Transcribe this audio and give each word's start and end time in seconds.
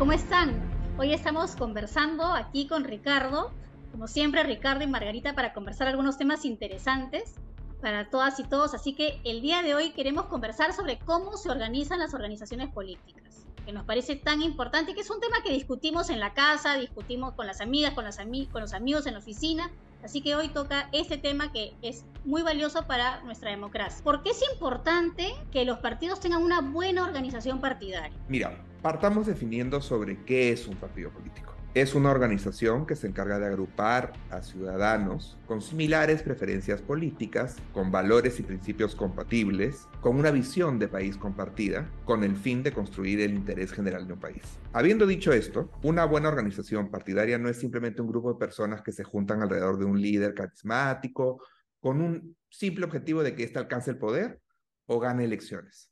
¿cómo 0.00 0.12
están? 0.12 0.58
Hoy 0.96 1.12
estamos 1.12 1.56
conversando 1.56 2.32
aquí 2.32 2.66
con 2.66 2.84
Ricardo, 2.84 3.50
como 3.92 4.08
siempre 4.08 4.42
Ricardo 4.42 4.82
y 4.82 4.86
Margarita 4.86 5.34
para 5.34 5.52
conversar 5.52 5.88
algunos 5.88 6.16
temas 6.16 6.46
interesantes 6.46 7.34
para 7.82 8.08
todas 8.08 8.40
y 8.40 8.44
todos, 8.44 8.72
así 8.72 8.94
que 8.94 9.20
el 9.24 9.42
día 9.42 9.62
de 9.62 9.74
hoy 9.74 9.90
queremos 9.90 10.24
conversar 10.24 10.72
sobre 10.72 10.98
cómo 11.00 11.36
se 11.36 11.50
organizan 11.50 11.98
las 11.98 12.14
organizaciones 12.14 12.70
políticas, 12.70 13.46
que 13.66 13.74
nos 13.74 13.84
parece 13.84 14.16
tan 14.16 14.40
importante, 14.40 14.94
que 14.94 15.02
es 15.02 15.10
un 15.10 15.20
tema 15.20 15.42
que 15.44 15.52
discutimos 15.52 16.08
en 16.08 16.18
la 16.18 16.32
casa, 16.32 16.78
discutimos 16.78 17.34
con 17.34 17.46
las 17.46 17.60
amigas, 17.60 17.92
con, 17.92 18.06
los 18.06 18.72
amigos 18.72 19.06
en 19.06 19.12
la 19.12 19.18
oficina, 19.18 19.70
así 20.02 20.20
que 20.20 20.34
hoy 20.34 20.48
toca 20.48 20.88
este 20.92 21.18
tema 21.18 21.52
que 21.52 21.74
es 21.82 22.04
muy 22.24 22.42
valioso 22.42 22.86
para 22.86 23.20
nuestra 23.22 23.50
democracia. 23.50 24.02
¿Por 24.04 24.22
qué 24.22 24.30
es 24.30 24.42
importante 24.52 25.34
que 25.50 25.64
los 25.64 25.78
partidos 25.78 26.20
tengan 26.20 26.42
una 26.42 26.60
buena 26.60 27.04
organización 27.04 27.60
partidaria? 27.60 28.16
Mira, 28.28 28.62
partamos 28.82 29.26
definiendo 29.26 29.80
sobre 29.80 30.22
qué 30.24 30.52
es 30.52 30.66
un 30.66 30.76
partido 30.76 31.10
político. 31.10 31.54
Es 31.72 31.94
una 31.94 32.10
organización 32.10 32.84
que 32.84 32.96
se 32.96 33.06
encarga 33.06 33.38
de 33.38 33.46
agrupar 33.46 34.12
a 34.30 34.42
ciudadanos 34.42 35.38
con 35.46 35.62
similares 35.62 36.20
preferencias 36.20 36.82
políticas, 36.82 37.58
con 37.72 37.92
valores 37.92 38.40
y 38.40 38.42
principios 38.42 38.96
compatibles, 38.96 39.86
con 40.00 40.16
una 40.16 40.32
visión 40.32 40.80
de 40.80 40.88
país 40.88 41.16
compartida, 41.16 41.88
con 42.04 42.24
el 42.24 42.34
fin 42.34 42.64
de 42.64 42.72
construir 42.72 43.20
el 43.20 43.34
interés 43.34 43.70
general 43.70 44.08
de 44.08 44.14
un 44.14 44.18
país. 44.18 44.42
Habiendo 44.72 45.06
dicho 45.06 45.32
esto, 45.32 45.70
una 45.84 46.04
buena 46.06 46.28
organización 46.28 46.90
partidaria 46.90 47.38
no 47.38 47.48
es 47.48 47.60
simplemente 47.60 48.02
un 48.02 48.08
grupo 48.08 48.32
de 48.32 48.40
personas 48.40 48.82
que 48.82 48.90
se 48.90 49.04
juntan 49.04 49.40
alrededor 49.40 49.78
de 49.78 49.84
un 49.84 50.02
líder 50.02 50.34
carismático 50.34 51.40
con 51.78 52.00
un 52.00 52.36
simple 52.48 52.84
objetivo 52.84 53.22
de 53.22 53.36
que 53.36 53.44
éste 53.44 53.60
alcance 53.60 53.92
el 53.92 53.98
poder 53.98 54.40
o 54.86 54.98
gane 54.98 55.22
elecciones. 55.22 55.88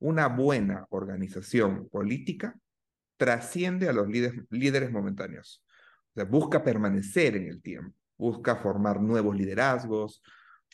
Una 0.00 0.26
buena 0.26 0.86
organización 0.90 1.88
política 1.88 2.58
trasciende 3.20 3.86
a 3.86 3.92
los 3.92 4.08
líderes, 4.08 4.46
líderes 4.48 4.90
momentáneos. 4.90 5.62
Busca 6.30 6.64
permanecer 6.64 7.36
en 7.36 7.48
el 7.48 7.60
tiempo, 7.60 7.94
busca 8.16 8.56
formar 8.56 8.98
nuevos 9.02 9.36
liderazgos, 9.36 10.22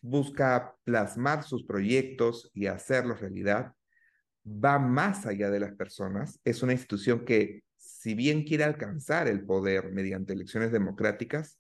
busca 0.01 0.73
plasmar 0.85 1.43
sus 1.43 1.65
proyectos 1.65 2.49
y 2.55 2.67
hacerlos 2.67 3.21
realidad. 3.21 3.73
Va 4.47 4.79
más 4.79 5.27
allá 5.27 5.51
de 5.51 5.59
las 5.59 5.75
personas. 5.75 6.39
Es 6.45 6.63
una 6.63 6.73
institución 6.73 7.25
que, 7.25 7.65
si 7.77 8.15
bien 8.15 8.45
quiere 8.45 8.63
alcanzar 8.63 9.27
el 9.27 9.45
poder 9.45 9.91
mediante 9.91 10.33
elecciones 10.33 10.71
democráticas, 10.71 11.59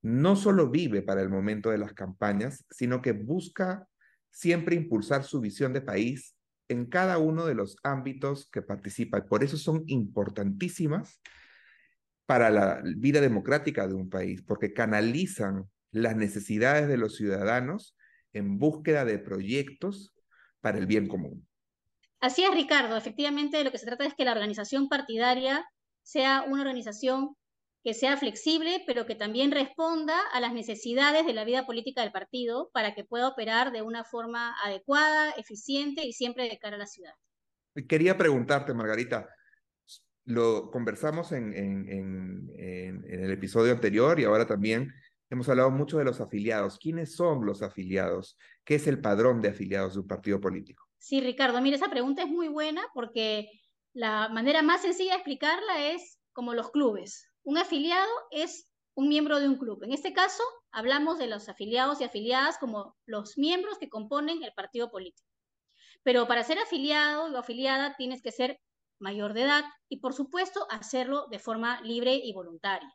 no 0.00 0.34
solo 0.34 0.70
vive 0.70 1.02
para 1.02 1.20
el 1.20 1.28
momento 1.28 1.68
de 1.68 1.78
las 1.78 1.92
campañas, 1.92 2.64
sino 2.70 3.02
que 3.02 3.12
busca 3.12 3.86
siempre 4.30 4.76
impulsar 4.76 5.24
su 5.24 5.42
visión 5.42 5.74
de 5.74 5.82
país 5.82 6.34
en 6.72 6.86
cada 6.86 7.18
uno 7.18 7.46
de 7.46 7.54
los 7.54 7.76
ámbitos 7.84 8.48
que 8.50 8.62
participa. 8.62 9.24
Por 9.24 9.44
eso 9.44 9.56
son 9.56 9.84
importantísimas 9.86 11.20
para 12.26 12.50
la 12.50 12.82
vida 12.96 13.20
democrática 13.20 13.86
de 13.86 13.94
un 13.94 14.08
país, 14.08 14.42
porque 14.42 14.72
canalizan 14.72 15.68
las 15.90 16.16
necesidades 16.16 16.88
de 16.88 16.96
los 16.96 17.16
ciudadanos 17.16 17.96
en 18.32 18.58
búsqueda 18.58 19.04
de 19.04 19.18
proyectos 19.18 20.14
para 20.60 20.78
el 20.78 20.86
bien 20.86 21.06
común. 21.06 21.46
Así 22.20 22.44
es, 22.44 22.54
Ricardo. 22.54 22.96
Efectivamente, 22.96 23.62
lo 23.64 23.70
que 23.70 23.78
se 23.78 23.86
trata 23.86 24.06
es 24.06 24.14
que 24.14 24.24
la 24.24 24.32
organización 24.32 24.88
partidaria 24.88 25.64
sea 26.02 26.44
una 26.48 26.62
organización 26.62 27.36
que 27.82 27.94
sea 27.94 28.16
flexible, 28.16 28.82
pero 28.86 29.06
que 29.06 29.14
también 29.14 29.50
responda 29.50 30.20
a 30.32 30.40
las 30.40 30.52
necesidades 30.52 31.26
de 31.26 31.32
la 31.32 31.44
vida 31.44 31.66
política 31.66 32.02
del 32.02 32.12
partido 32.12 32.70
para 32.72 32.94
que 32.94 33.04
pueda 33.04 33.28
operar 33.28 33.72
de 33.72 33.82
una 33.82 34.04
forma 34.04 34.54
adecuada, 34.62 35.32
eficiente 35.32 36.06
y 36.06 36.12
siempre 36.12 36.48
de 36.48 36.58
cara 36.58 36.76
a 36.76 36.78
la 36.78 36.86
ciudad. 36.86 37.14
Quería 37.88 38.16
preguntarte, 38.16 38.72
Margarita, 38.74 39.28
lo 40.24 40.70
conversamos 40.70 41.32
en, 41.32 41.52
en, 41.54 41.88
en, 41.88 42.50
en, 42.56 43.24
el 43.24 43.32
episodio 43.32 43.72
anterior 43.72 44.20
y 44.20 44.24
ahora 44.24 44.46
también 44.46 44.92
hemos 45.30 45.48
hablado 45.48 45.70
mucho 45.70 45.98
de 45.98 46.04
los 46.04 46.20
afiliados. 46.20 46.78
¿Quiénes 46.78 47.16
son 47.16 47.44
los 47.44 47.62
afiliados? 47.62 48.36
¿Qué 48.64 48.76
es 48.76 48.86
el 48.86 49.00
padrón 49.00 49.42
de 49.42 49.48
afiliados 49.48 49.94
de 49.94 50.00
un 50.00 50.06
partido 50.06 50.40
político? 50.40 50.86
Sí, 50.98 51.20
Ricardo, 51.20 51.60
mire, 51.60 51.76
esa 51.76 51.90
pregunta 51.90 52.22
es 52.22 52.28
muy 52.28 52.46
buena 52.46 52.82
porque 52.94 53.48
la 53.92 54.28
manera 54.28 54.62
más 54.62 54.82
sencilla 54.82 55.12
de 55.12 55.16
explicarla 55.16 55.90
es 55.90 56.20
como 56.32 56.54
los 56.54 56.70
clubes. 56.70 57.31
Un 57.44 57.58
afiliado 57.58 58.10
es 58.30 58.68
un 58.94 59.08
miembro 59.08 59.40
de 59.40 59.48
un 59.48 59.56
club. 59.56 59.82
En 59.82 59.92
este 59.92 60.12
caso, 60.12 60.42
hablamos 60.70 61.18
de 61.18 61.26
los 61.26 61.48
afiliados 61.48 62.00
y 62.00 62.04
afiliadas 62.04 62.58
como 62.58 62.96
los 63.06 63.36
miembros 63.36 63.78
que 63.78 63.88
componen 63.88 64.42
el 64.42 64.52
partido 64.54 64.90
político. 64.90 65.28
Pero 66.04 66.26
para 66.28 66.44
ser 66.44 66.58
afiliado 66.58 67.24
o 67.24 67.36
afiliada 67.36 67.96
tienes 67.96 68.22
que 68.22 68.32
ser 68.32 68.60
mayor 69.00 69.34
de 69.34 69.42
edad 69.42 69.64
y, 69.88 69.98
por 69.98 70.14
supuesto, 70.14 70.66
hacerlo 70.70 71.26
de 71.30 71.38
forma 71.38 71.80
libre 71.82 72.14
y 72.14 72.32
voluntaria. 72.32 72.92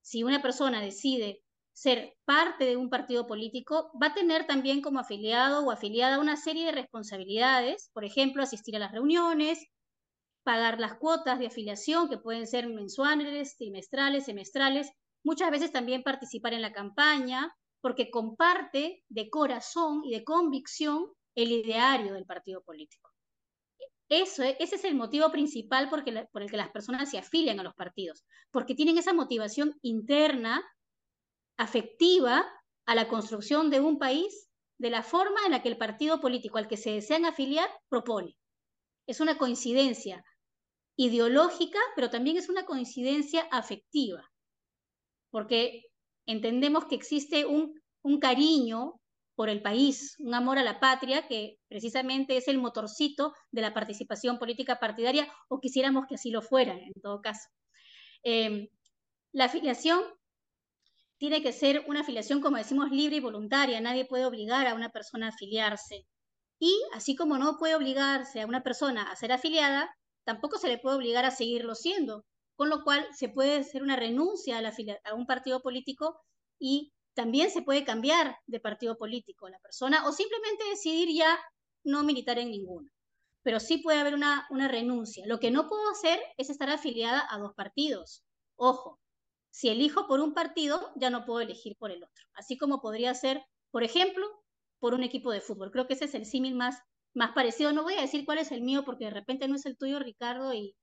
Si 0.00 0.22
una 0.22 0.40
persona 0.40 0.80
decide 0.80 1.42
ser 1.72 2.14
parte 2.24 2.64
de 2.64 2.76
un 2.76 2.88
partido 2.88 3.26
político, 3.26 3.90
va 4.02 4.08
a 4.08 4.14
tener 4.14 4.46
también 4.46 4.80
como 4.80 5.00
afiliado 5.00 5.64
o 5.64 5.70
afiliada 5.70 6.18
una 6.18 6.36
serie 6.36 6.66
de 6.66 6.72
responsabilidades, 6.72 7.90
por 7.92 8.04
ejemplo, 8.04 8.42
asistir 8.42 8.76
a 8.76 8.80
las 8.80 8.92
reuniones, 8.92 9.66
pagar 10.42 10.80
las 10.80 10.94
cuotas 10.94 11.38
de 11.38 11.46
afiliación, 11.46 12.08
que 12.08 12.18
pueden 12.18 12.46
ser 12.46 12.68
mensuales, 12.68 13.56
trimestrales, 13.56 14.24
semestrales, 14.24 14.90
muchas 15.22 15.50
veces 15.50 15.72
también 15.72 16.02
participar 16.02 16.54
en 16.54 16.62
la 16.62 16.72
campaña, 16.72 17.54
porque 17.80 18.10
comparte 18.10 19.04
de 19.08 19.30
corazón 19.30 20.02
y 20.04 20.10
de 20.12 20.24
convicción 20.24 21.06
el 21.34 21.52
ideario 21.52 22.12
del 22.14 22.26
partido 22.26 22.62
político. 22.62 23.10
Eso, 24.08 24.42
ese 24.42 24.74
es 24.74 24.84
el 24.84 24.96
motivo 24.96 25.30
principal 25.30 25.88
por 25.88 26.00
el 26.00 26.50
que 26.50 26.56
las 26.56 26.70
personas 26.70 27.10
se 27.10 27.18
afilian 27.18 27.60
a 27.60 27.62
los 27.62 27.74
partidos, 27.74 28.24
porque 28.50 28.74
tienen 28.74 28.98
esa 28.98 29.12
motivación 29.12 29.78
interna, 29.82 30.62
afectiva, 31.56 32.44
a 32.86 32.94
la 32.96 33.06
construcción 33.06 33.70
de 33.70 33.78
un 33.78 33.98
país 33.98 34.50
de 34.78 34.90
la 34.90 35.04
forma 35.04 35.38
en 35.44 35.52
la 35.52 35.62
que 35.62 35.68
el 35.68 35.76
partido 35.76 36.20
político 36.20 36.58
al 36.58 36.66
que 36.66 36.76
se 36.76 36.90
desean 36.90 37.24
afiliar 37.24 37.68
propone. 37.88 38.36
Es 39.06 39.20
una 39.20 39.38
coincidencia 39.38 40.24
ideológica, 41.00 41.78
pero 41.96 42.10
también 42.10 42.36
es 42.36 42.50
una 42.50 42.66
coincidencia 42.66 43.48
afectiva, 43.50 44.30
porque 45.30 45.84
entendemos 46.26 46.84
que 46.84 46.94
existe 46.94 47.46
un, 47.46 47.72
cariño 48.20 49.00
por 49.34 49.48
el 49.48 49.62
país, 49.62 50.16
un 50.18 50.34
amor 50.34 50.58
a 50.58 50.62
la 50.62 50.78
patria, 50.78 51.26
que 51.26 51.56
precisamente 51.68 52.36
es 52.36 52.48
el 52.48 52.58
motorcito 52.58 53.32
de 53.50 53.62
la 53.62 53.72
participación 53.72 54.38
política 54.38 54.78
partidaria, 54.78 55.26
o 55.48 55.58
quisiéramos 55.58 56.04
que 56.06 56.16
así 56.16 56.30
lo 56.30 56.42
fuera, 56.42 56.74
en 56.74 56.92
todo 57.02 57.22
caso. 57.22 57.48
Em, 58.22 58.68
la 59.32 59.46
afiliación 59.46 60.02
tiene 61.16 61.42
que 61.42 61.52
ser 61.54 61.84
una 61.88 62.00
afiliación, 62.00 62.42
como 62.42 62.58
decimos, 62.58 62.90
libre 62.90 63.16
y 63.16 63.20
voluntaria. 63.20 63.80
Nadie 63.80 64.04
puede 64.04 64.26
obligar 64.26 64.66
a 64.66 64.74
una 64.74 64.90
persona 64.90 65.26
a 65.26 65.30
afiliarse. 65.30 66.06
Y 66.58 66.72
así 66.92 67.16
como 67.16 67.38
no 67.38 67.56
puede 67.58 67.74
obligarse 67.74 68.42
a 68.42 68.46
una 68.46 68.62
persona 68.62 69.10
a 69.10 69.16
ser 69.16 69.32
afiliada, 69.32 69.90
tampoco 70.24 70.58
se 70.58 70.68
le 70.68 70.78
puede 70.78 70.96
obligar 70.96 71.24
a 71.24 71.30
seguirlo 71.30 71.74
siendo, 71.74 72.24
con 72.56 72.68
lo 72.68 72.82
cual 72.82 73.06
se 73.14 73.28
puede 73.28 73.56
hacer 73.56 73.82
una 73.82 73.96
renuncia 73.96 74.58
a, 74.58 74.62
la, 74.62 74.72
a 75.04 75.14
un 75.14 75.26
partido 75.26 75.60
político 75.62 76.20
y 76.58 76.92
también 77.14 77.50
se 77.50 77.62
puede 77.62 77.84
cambiar 77.84 78.36
de 78.46 78.60
partido 78.60 78.96
político 78.96 79.48
la 79.48 79.58
persona 79.58 80.06
o 80.06 80.12
simplemente 80.12 80.64
decidir 80.68 81.08
ya 81.14 81.38
no 81.84 82.04
militar 82.04 82.38
en 82.38 82.50
ninguno. 82.50 82.90
Pero 83.42 83.58
sí 83.58 83.78
puede 83.78 83.98
haber 83.98 84.14
una, 84.14 84.46
una 84.50 84.68
renuncia. 84.68 85.24
Lo 85.26 85.40
que 85.40 85.50
no 85.50 85.68
puedo 85.68 85.90
hacer 85.90 86.20
es 86.36 86.50
estar 86.50 86.68
afiliada 86.68 87.26
a 87.30 87.38
dos 87.38 87.54
partidos. 87.54 88.22
Ojo, 88.56 89.00
si 89.50 89.68
elijo 89.68 90.06
por 90.06 90.20
un 90.20 90.34
partido, 90.34 90.92
ya 90.96 91.10
no 91.10 91.24
puedo 91.24 91.40
elegir 91.40 91.76
por 91.78 91.90
el 91.90 92.04
otro. 92.04 92.24
Así 92.34 92.58
como 92.58 92.80
podría 92.80 93.14
ser, 93.14 93.42
por 93.70 93.82
ejemplo, 93.82 94.26
por 94.78 94.94
un 94.94 95.02
equipo 95.02 95.32
de 95.32 95.40
fútbol. 95.40 95.70
Creo 95.70 95.86
que 95.86 95.94
ese 95.94 96.04
es 96.04 96.14
el 96.14 96.26
símil 96.26 96.54
más 96.54 96.78
más 97.14 97.32
parecido. 97.32 97.72
No 97.72 97.82
voy 97.82 97.94
a 97.94 98.02
decir 98.02 98.24
cuál 98.24 98.38
es 98.38 98.52
el 98.52 98.62
mío 98.62 98.84
porque 98.84 99.06
de 99.06 99.10
repente 99.10 99.48
no 99.48 99.56
es 99.56 99.66
el 99.66 99.76
tuyo, 99.76 99.98
Ricardo, 99.98 100.54
y, 100.54 100.76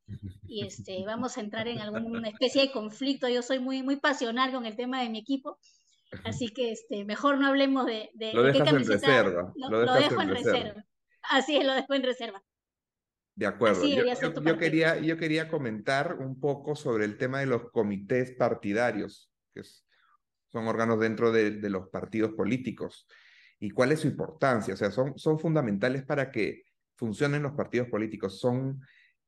y 0.48 0.66
este, 0.66 1.04
vamos 1.06 1.38
a 1.38 1.42
entrar 1.42 1.68
en 1.68 1.80
alguna 1.80 2.30
especie 2.30 2.62
de 2.62 2.72
conflicto. 2.72 3.30
Yo 3.30 3.42
soy 3.42 3.60
muy, 3.60 3.84
muy 3.84 3.98
pasional 3.98 4.52
con 4.52 4.66
el 4.66 4.76
tema 4.76 5.02
de 5.02 5.10
mi 5.10 5.20
equipo. 5.20 5.58
Así 6.24 6.50
que 6.50 6.72
este, 6.72 7.04
mejor 7.06 7.38
no 7.38 7.48
hablemos 7.48 7.86
de, 7.86 8.10
de, 8.14 8.34
lo 8.34 8.44
dejas 8.44 8.68
en 8.70 8.86
reserva. 8.86 9.54
Lo, 9.56 9.94
dejo 9.94 10.22
en 10.22 10.30
reserva. 10.30 10.86
Así 11.24 11.58
es, 11.58 11.66
lo 11.66 11.74
dejo 11.74 11.94
en 11.94 12.04
reserva. 12.04 12.44
De 13.36 13.46
acuerdo. 13.46 13.86
Yo, 13.86 14.04
yo, 14.42 14.58
quería, 14.58 14.98
yo 15.00 15.18
quería 15.18 15.48
comentar 15.48 16.16
un 16.16 16.40
poco 16.40 16.76
sobre 16.76 17.06
el 17.06 17.18
tema 17.18 17.40
de 17.40 17.46
los 17.46 17.72
comités 17.72 18.32
partidarios, 18.32 19.30
que 19.54 19.62
son 20.48 20.68
órganos 20.68 21.00
dentro 21.00 21.32
de, 21.32 21.52
de 21.52 21.70
los 21.70 21.90
partidos 21.90 22.32
políticos 22.32 23.06
y 23.60 23.70
cuál 23.72 23.92
es 23.92 24.02
su 24.02 24.08
importancia. 24.08 24.74
O 24.74 24.78
sea, 24.78 24.92
son, 24.92 25.18
son 25.18 25.40
fundamentales 25.40 26.04
para 26.04 26.32
que 26.32 26.64
funcionen 26.96 27.44
los 27.44 27.54
partidos 27.54 27.90
políticos. 27.90 28.40
Son, 28.40 28.82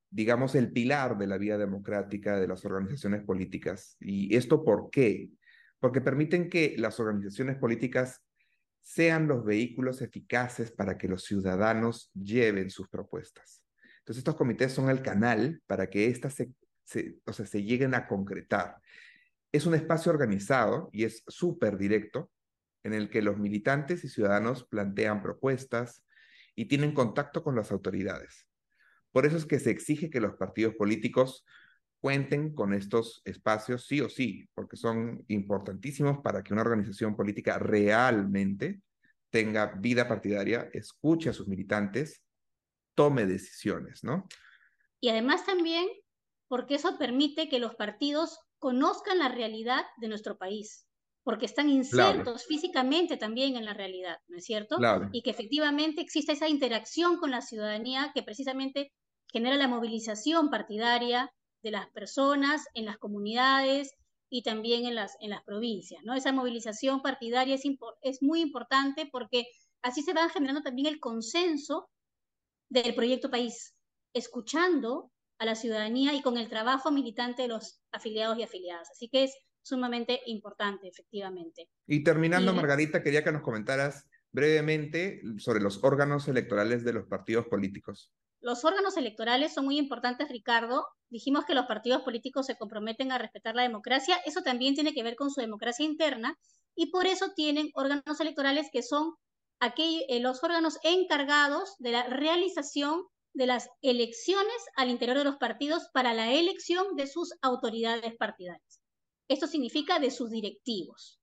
digamos, 0.10 0.56
el 0.56 0.72
pilar 0.72 1.18
de 1.18 1.28
la 1.28 1.38
vida 1.38 1.58
democrática 1.58 2.40
de 2.40 2.48
las 2.48 2.66
organizaciones 2.66 3.24
políticas. 3.24 3.98
¿Y 4.00 4.36
esto 4.36 4.64
por 4.64 4.90
qué? 4.90 5.30
Porque 5.80 6.02
permiten 6.02 6.50
que 6.50 6.76
las 6.78 7.00
organizaciones 7.00 7.58
políticas 7.58 8.22
sean 8.82 9.28
los 9.28 9.44
vehículos 9.44 10.02
eficaces 10.02 10.72
para 10.72 10.98
que 10.98 11.08
los 11.08 11.24
ciudadanos 11.24 12.12
lleven 12.14 12.70
sus 12.70 12.88
propuestas. 12.90 13.64
Entonces, 14.00 14.20
estos 14.20 14.36
comités 14.36 14.72
son 14.72 14.90
el 14.90 15.02
canal 15.02 15.62
para 15.68 15.90
que 15.90 16.08
éstas 16.08 16.34
se 16.34 16.52
o 17.26 17.34
sea, 17.34 17.46
se 17.46 17.64
lleguen 17.64 17.94
a 17.94 18.08
concretar. 18.08 18.78
Es 19.52 19.66
un 19.66 19.76
espacio 19.76 20.12
organizado 20.12 20.90
y 20.92 21.06
es 21.06 21.24
súper 21.28 21.78
directo 21.78 22.32
en 22.84 22.94
el 22.94 23.10
que 23.10 23.22
los 23.22 23.38
militantes 23.38 24.04
y 24.04 24.10
ciudadanos 24.10 24.64
plantean 24.66 25.22
propuestas 25.22 26.04
y 26.56 26.66
tienen 26.66 26.94
contacto 26.94 27.44
con 27.44 27.56
las 27.56 27.72
autoridades. 27.72 28.48
Por 29.12 29.26
eso 29.26 29.38
es 29.38 29.46
que 29.46 29.60
se 29.60 29.72
exige 29.72 30.10
que 30.10 30.22
los 30.22 30.36
partidos 30.36 30.76
políticos 30.76 31.46
cuenten 32.00 32.54
con 32.54 32.74
estos 32.74 33.22
espacios 33.26 33.86
sí 33.86 34.02
o 34.02 34.10
sí, 34.10 34.50
porque 34.54 34.78
son 34.78 35.24
importantísimos 35.28 36.20
para 36.24 36.44
que 36.44 36.54
una 36.54 36.62
organización 36.62 37.16
política 37.16 37.58
realmente 37.60 38.82
tenga 39.30 39.68
vida 39.78 40.08
partidaria, 40.08 40.70
escuche 40.74 41.30
a 41.30 41.34
sus 41.34 41.48
militantes, 41.48 42.24
tome 42.96 43.26
decisiones, 43.26 44.04
¿no? 44.04 44.28
Y 45.02 45.10
además 45.10 45.46
también 45.46 45.88
porque 46.48 46.76
eso 46.76 46.98
permite 46.98 47.48
que 47.48 47.60
los 47.60 47.76
partidos 47.76 48.40
conozcan 48.58 49.20
la 49.20 49.30
realidad 49.30 49.86
de 49.98 50.08
nuestro 50.08 50.38
país, 50.38 50.89
porque 51.24 51.46
están 51.46 51.70
insertos 51.70 52.46
físicamente 52.46 53.18
también 53.18 53.56
en 53.56 53.66
la 53.66 53.74
realidad, 53.74 54.18
¿no 54.28 54.38
es 54.38 54.46
cierto? 54.46 54.78
Y 55.12 55.22
que 55.22 55.30
efectivamente 55.30 56.02
existe 56.02 56.32
esa 56.32 56.48
interacción 56.48 57.18
con 57.18 57.32
la 57.32 57.42
ciudadanía 57.42 58.12
que 58.14 58.24
precisamente 58.24 58.92
genera 59.32 59.58
la 59.58 59.68
movilización 59.68 60.50
partidaria 60.50 61.32
de 61.62 61.72
las 61.72 61.90
personas 61.90 62.66
en 62.74 62.86
las 62.86 62.98
comunidades 62.98 63.94
y 64.30 64.44
también 64.44 64.86
en 64.86 64.96
las, 64.96 65.18
en 65.20 65.32
las 65.32 65.44
provincias. 65.44 66.04
¿no? 66.04 66.14
Esa 66.14 66.32
movilización 66.32 67.02
partidaria 67.02 67.56
es, 67.56 67.64
es 68.02 68.22
muy 68.22 68.42
importante 68.42 69.08
porque 69.12 69.46
así 69.82 70.02
se 70.02 70.14
va 70.14 70.30
generando 70.30 70.62
también 70.62 70.88
el 70.88 71.00
consenso 71.00 71.90
del 72.70 72.94
proyecto 72.96 73.30
país, 73.30 73.76
escuchando 74.14 75.12
a 75.40 75.46
la 75.46 75.56
ciudadanía 75.56 76.14
y 76.14 76.22
con 76.22 76.38
el 76.38 76.50
trabajo 76.50 76.92
militante 76.92 77.44
de 77.44 77.48
los 77.48 77.82
afiliados 77.92 78.38
y 78.38 78.44
afiliadas. 78.44 78.90
Así 78.92 79.10
que 79.10 79.24
es 79.24 79.34
sumamente 79.70 80.20
importante, 80.26 80.88
efectivamente. 80.88 81.70
Y 81.88 82.04
terminando, 82.04 82.54
Margarita, 82.54 83.02
quería 83.02 83.24
que 83.24 83.32
nos 83.32 83.42
comentaras 83.42 84.08
brevemente 84.32 85.22
sobre 85.38 85.62
los 85.62 85.84
órganos 85.84 86.28
electorales 86.28 86.84
de 86.84 86.94
los 86.94 87.08
partidos 87.08 87.48
políticos. 87.48 88.12
Los 88.42 88.64
órganos 88.64 88.96
electorales 88.98 89.54
son 89.54 89.66
muy 89.66 89.78
importantes, 89.78 90.30
Ricardo. 90.30 90.86
Dijimos 91.10 91.46
que 91.46 91.56
los 91.56 91.66
partidos 91.66 92.04
políticos 92.04 92.46
se 92.46 92.58
comprometen 92.58 93.12
a 93.12 93.18
respetar 93.18 93.56
la 93.56 93.64
democracia. 93.64 94.18
Eso 94.26 94.42
también 94.42 94.76
tiene 94.76 94.94
que 94.94 95.04
ver 95.04 95.16
con 95.16 95.30
su 95.30 95.42
democracia 95.42 95.86
interna 95.86 96.38
y 96.76 96.92
por 96.92 97.06
eso 97.06 97.34
tienen 97.36 97.70
órganos 97.74 98.20
electorales 98.20 98.68
que 98.72 98.84
son 98.84 99.16
aquellos, 99.60 100.04
eh, 100.08 100.22
los 100.22 100.42
órganos 100.44 100.78
encargados 100.84 101.76
de 101.80 101.92
la 101.92 102.04
realización 102.04 103.04
de 103.34 103.48
las 103.48 103.70
elecciones 103.82 104.56
al 104.76 104.90
interior 104.90 105.18
de 105.18 105.26
los 105.26 105.38
partidos 105.38 105.90
para 105.94 106.14
la 106.14 106.32
elección 106.32 106.96
de 106.96 107.08
sus 107.08 107.34
autoridades 107.42 108.16
partidarias. 108.18 108.79
Esto 109.30 109.48
significa 109.48 110.00
de 110.00 110.10
sus 110.10 110.32
directivos. 110.32 111.22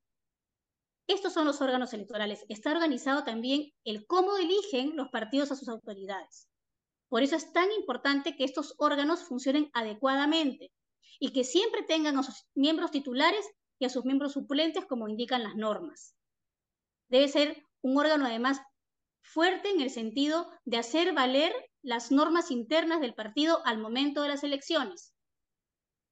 Estos 1.09 1.33
son 1.33 1.45
los 1.45 1.61
órganos 1.61 1.93
electorales. 1.93 2.45
Está 2.49 2.71
organizado 2.73 3.25
también 3.25 3.73
el 3.85 4.07
cómo 4.07 4.37
eligen 4.39 4.97
los 4.97 5.09
partidos 5.09 5.51
a 5.51 5.57
sus 5.57 5.69
autoridades. 5.69 6.49
Por 7.09 7.23
eso 7.23 7.37
es 7.37 7.53
tan 7.53 7.71
importante 7.73 8.37
que 8.37 8.45
estos 8.45 8.75
órganos 8.79 9.25
funcionen 9.25 9.71
adecuadamente 9.75 10.73
y 11.19 11.33
que 11.33 11.45
siempre 11.45 11.83
tengan 11.83 12.19
a 12.19 12.23
sus 12.23 12.47
miembros 12.55 12.91
titulares 12.91 13.45
y 13.79 13.85
a 13.85 13.89
sus 13.89 14.05
miembros 14.05 14.33
suplentes 14.33 14.85
como 14.87 15.09
indican 15.09 15.43
las 15.43 15.57
normas. 15.57 16.17
Debe 17.09 17.29
ser 17.29 17.63
un 17.83 17.97
órgano 17.97 18.27
además 18.27 18.61
fuerte 19.21 19.71
en 19.71 19.81
el 19.81 19.91
sentido 19.91 20.49
de 20.65 20.79
hacer 20.79 21.13
valer 21.13 21.53
las 21.83 22.11
normas 22.11 22.51
internas 22.51 23.01
del 23.01 23.15
partido 23.15 23.65
al 23.65 23.79
momento 23.79 24.23
de 24.23 24.29
las 24.29 24.45
elecciones, 24.45 25.15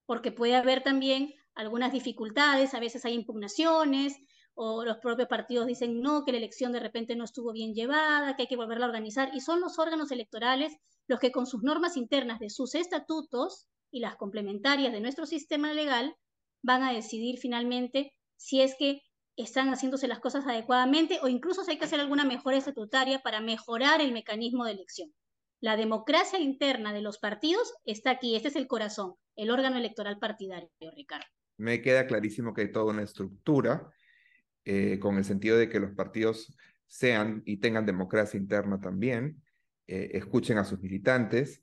porque 0.06 0.32
puede 0.32 0.56
haber 0.56 0.82
también 0.82 1.34
algunas 1.54 1.92
dificultades, 1.92 2.74
a 2.74 2.80
veces 2.80 3.04
hay 3.04 3.14
impugnaciones, 3.14 4.16
o 4.54 4.84
los 4.84 4.98
propios 4.98 5.28
partidos 5.28 5.66
dicen 5.66 6.00
no, 6.00 6.24
que 6.24 6.32
la 6.32 6.38
elección 6.38 6.72
de 6.72 6.80
repente 6.80 7.16
no 7.16 7.24
estuvo 7.24 7.52
bien 7.52 7.74
llevada, 7.74 8.36
que 8.36 8.42
hay 8.42 8.48
que 8.48 8.56
volverla 8.56 8.86
a 8.86 8.88
organizar, 8.88 9.30
y 9.34 9.40
son 9.40 9.60
los 9.60 9.78
órganos 9.78 10.10
electorales 10.10 10.76
los 11.06 11.20
que 11.20 11.32
con 11.32 11.46
sus 11.46 11.62
normas 11.62 11.96
internas 11.96 12.38
de 12.38 12.50
sus 12.50 12.74
estatutos 12.74 13.66
y 13.90 14.00
las 14.00 14.16
complementarias 14.16 14.92
de 14.92 15.00
nuestro 15.00 15.26
sistema 15.26 15.72
legal 15.72 16.16
van 16.62 16.82
a 16.82 16.92
decidir 16.92 17.38
finalmente 17.38 18.12
si 18.36 18.62
es 18.62 18.74
que 18.78 19.02
están 19.36 19.68
haciéndose 19.68 20.08
las 20.08 20.20
cosas 20.20 20.46
adecuadamente 20.46 21.18
o 21.22 21.28
incluso 21.28 21.64
si 21.64 21.72
hay 21.72 21.78
que 21.78 21.84
hacer 21.84 22.00
alguna 22.00 22.24
mejora 22.24 22.56
estatutaria 22.56 23.20
para 23.20 23.40
mejorar 23.40 24.00
el 24.00 24.12
mecanismo 24.12 24.64
de 24.64 24.72
elección. 24.72 25.12
La 25.60 25.76
democracia 25.76 26.38
interna 26.38 26.92
de 26.92 27.02
los 27.02 27.18
partidos 27.18 27.72
está 27.84 28.10
aquí, 28.10 28.36
este 28.36 28.48
es 28.48 28.56
el 28.56 28.66
corazón, 28.66 29.14
el 29.36 29.50
órgano 29.50 29.76
electoral 29.76 30.18
partidario, 30.18 30.70
Ricardo. 30.94 31.26
Me 31.56 31.80
queda 31.82 32.06
clarísimo 32.06 32.52
que 32.52 32.62
hay 32.62 32.72
toda 32.72 32.92
una 32.92 33.02
estructura 33.02 33.90
eh, 34.64 34.98
con 34.98 35.16
el 35.16 35.24
sentido 35.24 35.58
de 35.58 35.68
que 35.68 35.80
los 35.80 35.92
partidos 35.92 36.56
sean 36.86 37.42
y 37.44 37.58
tengan 37.58 37.86
democracia 37.86 38.38
interna 38.38 38.80
también, 38.80 39.42
eh, 39.86 40.10
escuchen 40.14 40.58
a 40.58 40.64
sus 40.64 40.80
militantes 40.80 41.62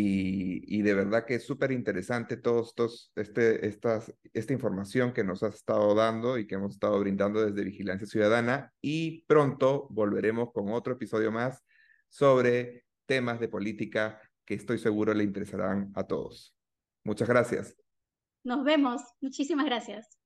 y, 0.00 0.82
de 0.82 0.94
verdad 0.94 1.24
que 1.24 1.36
es 1.36 1.44
súper 1.44 1.72
interesante 1.72 2.34
estos, 2.34 3.12
este, 3.16 3.66
esta 3.66 4.52
información 4.52 5.12
que 5.12 5.24
nos 5.24 5.42
has 5.42 5.56
estado 5.56 5.92
dando 5.94 6.38
y 6.38 6.46
que 6.46 6.54
hemos 6.54 6.74
estado 6.74 7.00
brindando 7.00 7.44
desde 7.44 7.64
Vigilancia 7.64 8.06
Ciudadana 8.06 8.72
y 8.80 9.24
pronto 9.26 9.88
volveremos 9.90 10.52
con 10.52 10.70
otro 10.70 10.92
episodio 10.94 11.32
más 11.32 11.64
sobre 12.08 12.84
temas 13.06 13.40
de 13.40 13.48
política 13.48 14.20
que 14.44 14.54
estoy 14.54 14.78
seguro 14.78 15.12
le 15.14 15.24
interesarán 15.24 15.90
a 15.94 16.06
todos. 16.06 16.54
Muchas 17.02 17.28
gracias. 17.28 17.87
Nos 18.48 18.64
vemos. 18.64 19.02
Muchísimas 19.20 19.66
gracias. 19.66 20.17